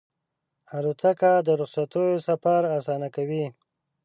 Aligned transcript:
الوتکه 0.75 1.31
د 1.45 1.47
رخصتیو 1.61 2.23
سفر 2.27 2.61
اسانه 2.77 3.07
کوي. 3.15 3.45